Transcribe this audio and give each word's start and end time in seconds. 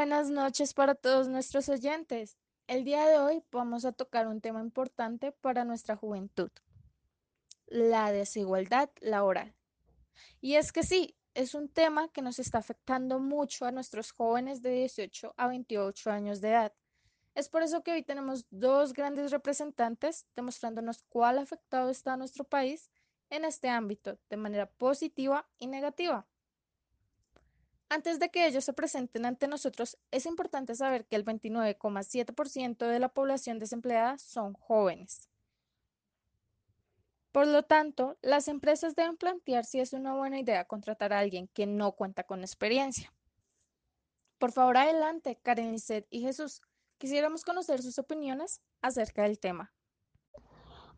buenas 0.00 0.30
noches 0.30 0.72
para 0.72 0.94
todos 0.94 1.28
nuestros 1.28 1.68
oyentes. 1.68 2.38
El 2.66 2.84
día 2.84 3.06
de 3.06 3.18
hoy 3.18 3.44
vamos 3.52 3.84
a 3.84 3.92
tocar 3.92 4.28
un 4.28 4.40
tema 4.40 4.62
importante 4.62 5.30
para 5.30 5.66
nuestra 5.66 5.94
juventud, 5.94 6.50
la 7.66 8.10
desigualdad 8.10 8.88
laboral. 9.02 9.54
Y 10.40 10.54
es 10.54 10.72
que 10.72 10.84
sí, 10.84 11.18
es 11.34 11.54
un 11.54 11.68
tema 11.68 12.08
que 12.08 12.22
nos 12.22 12.38
está 12.38 12.56
afectando 12.56 13.18
mucho 13.18 13.66
a 13.66 13.72
nuestros 13.72 14.12
jóvenes 14.12 14.62
de 14.62 14.70
18 14.70 15.34
a 15.36 15.48
28 15.48 16.10
años 16.10 16.40
de 16.40 16.48
edad. 16.48 16.72
Es 17.34 17.50
por 17.50 17.62
eso 17.62 17.82
que 17.82 17.92
hoy 17.92 18.02
tenemos 18.02 18.46
dos 18.48 18.94
grandes 18.94 19.30
representantes 19.30 20.26
demostrándonos 20.34 21.02
cuál 21.10 21.38
afectado 21.38 21.90
está 21.90 22.16
nuestro 22.16 22.44
país 22.44 22.90
en 23.28 23.44
este 23.44 23.68
ámbito 23.68 24.18
de 24.30 24.38
manera 24.38 24.64
positiva 24.64 25.46
y 25.58 25.66
negativa. 25.66 26.26
Antes 27.92 28.20
de 28.20 28.30
que 28.30 28.46
ellos 28.46 28.64
se 28.64 28.72
presenten 28.72 29.26
ante 29.26 29.48
nosotros, 29.48 29.98
es 30.12 30.24
importante 30.24 30.76
saber 30.76 31.06
que 31.06 31.16
el 31.16 31.24
29,7% 31.24 32.86
de 32.86 33.00
la 33.00 33.08
población 33.08 33.58
desempleada 33.58 34.16
son 34.16 34.54
jóvenes. 34.54 35.28
Por 37.32 37.48
lo 37.48 37.64
tanto, 37.64 38.16
las 38.22 38.46
empresas 38.46 38.94
deben 38.94 39.16
plantear 39.16 39.64
si 39.64 39.80
es 39.80 39.92
una 39.92 40.14
buena 40.14 40.38
idea 40.38 40.66
contratar 40.66 41.12
a 41.12 41.18
alguien 41.18 41.48
que 41.48 41.66
no 41.66 41.90
cuenta 41.92 42.22
con 42.22 42.42
experiencia. 42.42 43.12
Por 44.38 44.52
favor, 44.52 44.76
adelante, 44.76 45.40
Karen 45.42 45.72
Lisset 45.72 46.06
y 46.10 46.20
Jesús. 46.20 46.62
Quisiéramos 46.96 47.44
conocer 47.44 47.82
sus 47.82 47.98
opiniones 47.98 48.60
acerca 48.82 49.24
del 49.24 49.40
tema. 49.40 49.72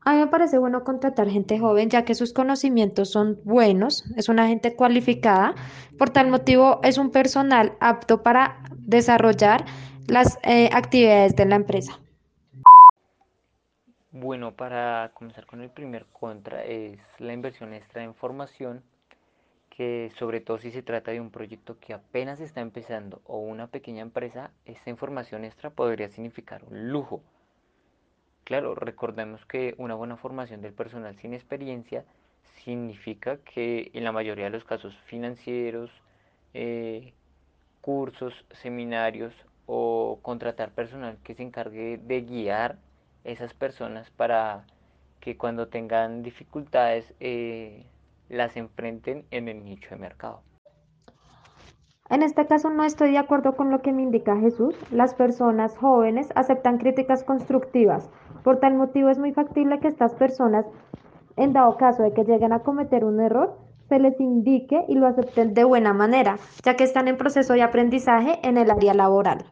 A 0.05 0.15
mí 0.15 0.19
me 0.19 0.27
parece 0.27 0.59
bueno 0.59 0.83
contratar 0.83 1.29
gente 1.29 1.61
joven, 1.61 1.88
ya 1.88 2.05
que 2.05 2.16
sus 2.16 2.33
conocimientos 2.33 3.10
son 3.10 3.38
buenos, 3.45 4.05
es 4.16 4.29
una 4.29 4.48
gente 4.48 4.74
cualificada, 4.74 5.55
por 5.96 6.10
tal 6.10 6.29
motivo 6.29 6.80
es 6.82 6.99
un 6.99 7.13
personal 7.13 7.76
apto 7.79 8.21
para 8.23 8.59
desarrollar 8.79 9.65
las 10.09 10.38
eh, 10.43 10.71
actividades 10.73 11.37
de 11.37 11.46
la 11.46 11.54
empresa. 11.54 12.01
Bueno, 14.10 14.57
para 14.57 15.13
comenzar 15.15 15.46
con 15.46 15.63
el 15.63 15.71
primer 15.71 16.07
contra 16.07 16.65
es 16.65 16.98
la 17.19 17.32
inversión 17.32 17.73
extra 17.73 18.02
en 18.02 18.15
formación, 18.15 18.82
que 19.71 20.10
sobre 20.19 20.41
todo 20.41 20.59
si 20.59 20.73
se 20.73 20.82
trata 20.82 21.13
de 21.13 21.21
un 21.21 21.30
proyecto 21.30 21.79
que 21.79 21.95
apenas 21.95 22.41
está 22.41 22.60
empezando 22.60 23.23
o 23.24 23.38
una 23.38 23.69
pequeña 23.69 24.02
empresa, 24.02 24.51
esta 24.65 24.91
información 24.91 25.45
extra 25.45 25.71
podría 25.71 26.09
significar 26.09 26.65
un 26.65 26.91
lujo 26.91 27.23
Claro, 28.45 28.74
recordemos 28.74 29.45
que 29.46 29.74
una 29.79 29.95
buena 29.95 30.16
formación 30.16 30.62
del 30.62 30.73
personal 30.73 31.16
sin 31.16 31.32
experiencia 31.32 32.04
significa 32.65 33.38
que 33.38 33.90
en 33.95 34.04
la 34.04 34.12
mayoría 34.12 34.45
de 34.45 34.51
los 34.51 34.65
casos 34.65 34.96
financieros, 35.07 35.90
eh, 36.54 37.13
cursos, 37.80 38.35
seminarios 38.52 39.35
o 39.66 40.18
contratar 40.23 40.70
personal 40.73 41.18
que 41.24 41.35
se 41.35 41.43
encargue 41.43 41.98
de 41.98 42.23
guiar 42.23 42.79
esas 43.24 43.54
personas 43.54 44.10
para 44.10 44.65
que 45.20 45.37
cuando 45.37 45.68
tengan 45.68 46.23
dificultades 46.23 47.15
eh, 47.20 47.87
las 48.29 48.57
enfrenten 48.57 49.24
en 49.30 49.48
el 49.48 49.65
nicho 49.65 49.90
de 49.90 49.96
mercado. 49.96 50.43
En 52.10 52.23
este 52.23 52.46
caso 52.46 52.68
no 52.68 52.85
estoy 52.85 53.13
de 53.13 53.18
acuerdo 53.18 53.57
con 53.57 53.70
lo 53.70 53.80
que 53.80 53.93
me 53.93 54.02
indica 54.02 54.37
Jesús. 54.37 54.76
Las 54.90 55.15
personas 55.15 55.79
jóvenes 55.79 56.29
aceptan 56.35 56.76
críticas 56.76 57.24
constructivas. 57.24 58.10
Por 58.43 58.59
tal 58.59 58.74
motivo 58.74 59.09
es 59.09 59.18
muy 59.18 59.32
factible 59.32 59.79
que 59.79 59.88
estas 59.88 60.15
personas, 60.15 60.66
en 61.37 61.52
dado 61.52 61.76
caso 61.76 62.02
de 62.02 62.12
que 62.12 62.24
lleguen 62.24 62.52
a 62.52 62.60
cometer 62.60 63.04
un 63.04 63.21
error, 63.21 63.57
se 63.88 63.98
les 63.98 64.19
indique 64.21 64.84
y 64.88 64.94
lo 64.94 65.06
acepten 65.06 65.54
de 65.54 65.65
buena 65.65 65.93
manera, 65.93 66.38
ya 66.65 66.76
que 66.76 66.84
están 66.84 67.09
en 67.09 67.16
proceso 67.16 67.53
de 67.53 67.62
aprendizaje 67.62 68.41
en 68.43 68.56
el 68.56 68.70
área 68.70 68.94
laboral. 68.94 69.44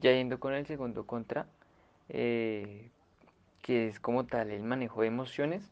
Ya 0.00 0.12
yendo 0.12 0.38
con 0.38 0.54
el 0.54 0.66
segundo 0.66 1.06
contra, 1.06 1.46
eh, 2.08 2.90
que 3.62 3.88
es 3.88 4.00
como 4.00 4.24
tal 4.26 4.50
el 4.50 4.62
manejo 4.62 5.02
de 5.02 5.08
emociones, 5.08 5.68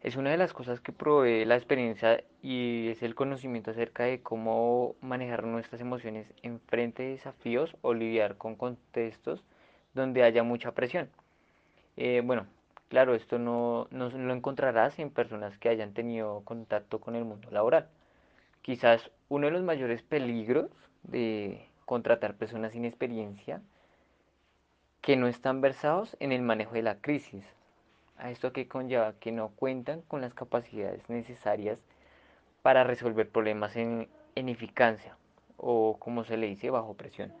es 0.00 0.16
una 0.16 0.30
de 0.30 0.36
las 0.36 0.52
cosas 0.52 0.80
que 0.80 0.92
provee 0.92 1.44
la 1.44 1.56
experiencia 1.56 2.22
y 2.40 2.88
es 2.88 3.02
el 3.02 3.16
conocimiento 3.16 3.72
acerca 3.72 4.04
de 4.04 4.20
cómo 4.20 4.94
manejar 5.00 5.44
nuestras 5.44 5.80
emociones 5.80 6.32
en 6.42 6.60
frente 6.60 7.02
de 7.02 7.10
desafíos 7.10 7.76
o 7.80 7.94
lidiar 7.94 8.36
con 8.36 8.54
contextos 8.54 9.44
donde 9.94 10.22
haya 10.22 10.44
mucha 10.44 10.72
presión. 10.72 11.08
Eh, 12.00 12.22
bueno, 12.24 12.46
claro, 12.88 13.16
esto 13.16 13.40
no, 13.40 13.88
no 13.90 14.08
lo 14.08 14.32
encontrarás 14.32 14.96
en 15.00 15.10
personas 15.10 15.58
que 15.58 15.68
hayan 15.68 15.94
tenido 15.94 16.42
contacto 16.44 17.00
con 17.00 17.16
el 17.16 17.24
mundo 17.24 17.50
laboral. 17.50 17.88
Quizás 18.62 19.10
uno 19.28 19.46
de 19.48 19.52
los 19.52 19.64
mayores 19.64 20.02
peligros 20.02 20.70
de 21.02 21.68
contratar 21.86 22.36
personas 22.36 22.70
sin 22.70 22.84
experiencia 22.84 23.60
que 25.00 25.16
no 25.16 25.26
están 25.26 25.60
versados 25.60 26.16
en 26.20 26.30
el 26.30 26.42
manejo 26.42 26.74
de 26.74 26.82
la 26.82 27.00
crisis, 27.00 27.44
a 28.16 28.30
esto 28.30 28.52
que 28.52 28.68
conlleva 28.68 29.14
que 29.18 29.32
no 29.32 29.48
cuentan 29.48 30.02
con 30.02 30.20
las 30.20 30.34
capacidades 30.34 31.08
necesarias 31.10 31.80
para 32.62 32.84
resolver 32.84 33.28
problemas 33.28 33.74
en, 33.74 34.08
en 34.36 34.48
eficacia 34.48 35.16
o 35.56 35.96
como 35.98 36.22
se 36.22 36.36
le 36.36 36.46
dice 36.46 36.70
bajo 36.70 36.94
presión. 36.94 37.32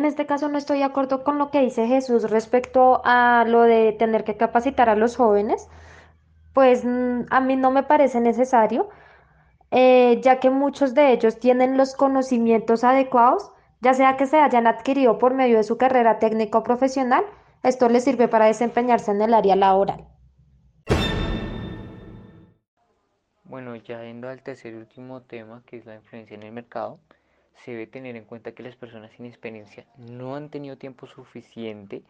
En 0.00 0.06
este 0.06 0.24
caso 0.24 0.48
no 0.48 0.56
estoy 0.56 0.78
de 0.78 0.84
acuerdo 0.84 1.22
con 1.24 1.36
lo 1.36 1.50
que 1.50 1.60
dice 1.60 1.86
Jesús 1.86 2.30
respecto 2.30 3.02
a 3.04 3.44
lo 3.46 3.64
de 3.64 3.92
tener 3.92 4.24
que 4.24 4.38
capacitar 4.38 4.88
a 4.88 4.96
los 4.96 5.14
jóvenes, 5.14 5.68
pues 6.54 6.86
mm, 6.86 7.26
a 7.28 7.40
mí 7.42 7.56
no 7.56 7.70
me 7.70 7.82
parece 7.82 8.18
necesario, 8.18 8.88
eh, 9.70 10.18
ya 10.22 10.40
que 10.40 10.48
muchos 10.48 10.94
de 10.94 11.12
ellos 11.12 11.38
tienen 11.38 11.76
los 11.76 11.94
conocimientos 11.94 12.82
adecuados 12.82 13.52
ya 13.82 13.92
sea 13.92 14.16
que 14.16 14.24
se 14.24 14.38
hayan 14.40 14.66
adquirido 14.66 15.18
por 15.18 15.34
medio 15.34 15.58
de 15.58 15.64
su 15.64 15.76
carrera 15.76 16.18
técnico 16.18 16.62
profesional, 16.62 17.26
esto 17.62 17.90
les 17.90 18.04
sirve 18.04 18.26
para 18.26 18.46
desempeñarse 18.46 19.10
en 19.10 19.20
el 19.20 19.34
área 19.34 19.54
laboral. 19.54 20.06
Bueno, 23.44 23.76
ya 23.76 24.02
yendo 24.02 24.30
al 24.30 24.42
tercer 24.42 24.72
y 24.72 24.76
último 24.76 25.20
tema, 25.20 25.62
que 25.66 25.76
es 25.76 25.84
la 25.84 25.96
influencia 25.96 26.36
en 26.36 26.44
el 26.44 26.52
mercado, 26.52 27.00
se 27.56 27.72
debe 27.72 27.86
tener 27.86 28.16
en 28.16 28.24
cuenta 28.24 28.52
que 28.52 28.62
las 28.62 28.76
personas 28.76 29.12
sin 29.12 29.26
experiencia 29.26 29.86
no 29.96 30.34
han 30.36 30.48
tenido 30.50 30.76
tiempo 30.76 31.06
suficiente, 31.06 32.02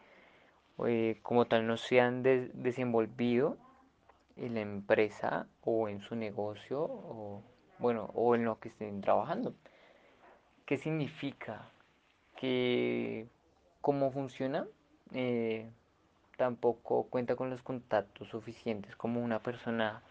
eh, 0.85 1.19
como 1.21 1.45
tal 1.45 1.67
no 1.67 1.77
se 1.77 1.99
han 1.99 2.23
desenvolvido 2.23 3.57
en 4.37 4.55
la 4.55 4.61
empresa 4.61 5.47
o 5.63 5.89
en 5.89 6.01
su 6.01 6.15
negocio 6.15 6.81
o 6.81 7.41
bueno 7.79 8.09
o 8.13 8.35
en 8.35 8.45
lo 8.45 8.59
que 8.59 8.69
estén 8.69 9.01
trabajando. 9.01 9.53
¿Qué 10.65 10.77
significa? 10.77 11.69
Que 12.35 13.27
cómo 13.81 14.11
funciona, 14.11 14.65
eh, 15.13 15.69
tampoco 16.37 17.03
cuenta 17.03 17.35
con 17.35 17.49
los 17.49 17.61
contactos 17.61 18.29
suficientes 18.29 18.95
como 18.95 19.21
una 19.21 19.39
persona 19.39 20.01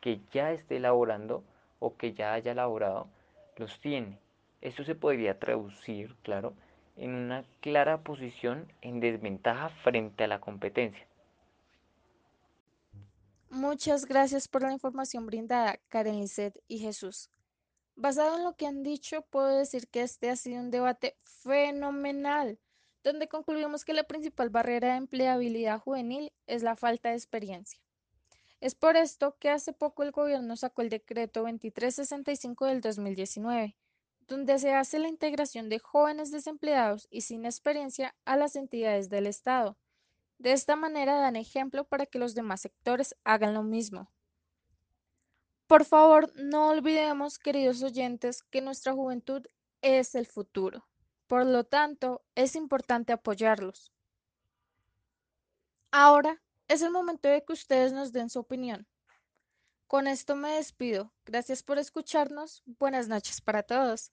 que 0.00 0.20
ya 0.32 0.52
esté 0.52 0.78
laborando 0.78 1.42
o 1.78 1.96
que 1.96 2.12
ya 2.12 2.32
haya 2.34 2.54
laborado 2.54 3.08
los 3.56 3.80
tiene. 3.80 4.18
Esto 4.60 4.84
se 4.84 4.94
podría 4.94 5.38
traducir, 5.38 6.14
claro, 6.22 6.54
en 6.96 7.14
una 7.14 7.44
clara 7.60 8.02
posición 8.02 8.70
en 8.82 9.00
desventaja 9.00 9.70
frente 9.82 10.24
a 10.24 10.28
la 10.28 10.40
competencia. 10.40 11.06
Muchas 13.48 14.06
gracias 14.06 14.46
por 14.48 14.62
la 14.62 14.72
información 14.72 15.26
brindada, 15.26 15.78
Karen 15.88 16.20
Lisset 16.20 16.56
y 16.68 16.78
Jesús. 16.78 17.30
Basado 17.96 18.36
en 18.36 18.44
lo 18.44 18.54
que 18.54 18.66
han 18.66 18.82
dicho, 18.82 19.22
puedo 19.22 19.58
decir 19.58 19.88
que 19.88 20.02
este 20.02 20.30
ha 20.30 20.36
sido 20.36 20.60
un 20.60 20.70
debate 20.70 21.16
fenomenal, 21.24 22.58
donde 23.02 23.28
concluimos 23.28 23.84
que 23.84 23.92
la 23.92 24.04
principal 24.04 24.50
barrera 24.50 24.92
de 24.92 24.98
empleabilidad 24.98 25.80
juvenil 25.80 26.32
es 26.46 26.62
la 26.62 26.76
falta 26.76 27.10
de 27.10 27.16
experiencia. 27.16 27.80
Es 28.60 28.74
por 28.74 28.96
esto 28.96 29.36
que 29.38 29.48
hace 29.48 29.72
poco 29.72 30.02
el 30.02 30.12
gobierno 30.12 30.56
sacó 30.56 30.82
el 30.82 30.90
decreto 30.90 31.40
2365 31.40 32.66
del 32.66 32.80
2019, 32.82 33.74
donde 34.30 34.60
se 34.60 34.72
hace 34.72 35.00
la 35.00 35.08
integración 35.08 35.68
de 35.68 35.80
jóvenes 35.80 36.30
desempleados 36.30 37.08
y 37.10 37.22
sin 37.22 37.44
experiencia 37.44 38.14
a 38.24 38.36
las 38.36 38.54
entidades 38.54 39.10
del 39.10 39.26
Estado. 39.26 39.76
De 40.38 40.52
esta 40.52 40.76
manera 40.76 41.16
dan 41.16 41.34
ejemplo 41.34 41.84
para 41.84 42.06
que 42.06 42.20
los 42.20 42.36
demás 42.36 42.60
sectores 42.60 43.16
hagan 43.24 43.54
lo 43.54 43.64
mismo. 43.64 44.12
Por 45.66 45.84
favor, 45.84 46.32
no 46.36 46.68
olvidemos, 46.68 47.40
queridos 47.40 47.82
oyentes, 47.82 48.44
que 48.44 48.60
nuestra 48.60 48.92
juventud 48.92 49.42
es 49.82 50.14
el 50.14 50.26
futuro. 50.26 50.88
Por 51.26 51.44
lo 51.44 51.64
tanto, 51.64 52.22
es 52.36 52.54
importante 52.54 53.12
apoyarlos. 53.12 53.92
Ahora 55.90 56.40
es 56.68 56.82
el 56.82 56.92
momento 56.92 57.28
de 57.28 57.44
que 57.44 57.52
ustedes 57.52 57.92
nos 57.92 58.12
den 58.12 58.30
su 58.30 58.38
opinión. 58.38 58.86
Con 59.88 60.06
esto 60.06 60.36
me 60.36 60.50
despido. 60.50 61.12
Gracias 61.24 61.64
por 61.64 61.78
escucharnos. 61.78 62.62
Buenas 62.64 63.08
noches 63.08 63.40
para 63.40 63.64
todos. 63.64 64.12